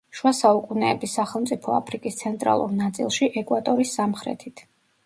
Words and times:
შუა 0.19 0.29
საუკუნეების 0.37 1.13
სახელმწიფო 1.19 1.75
აფრიკის 1.81 2.19
ცენტრალურ 2.23 2.75
ნაწილში, 2.81 3.31
ეკვატორის 3.45 3.97
სამხრეთით. 4.01 4.71